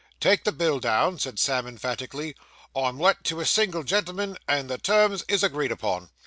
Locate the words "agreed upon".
5.43-6.09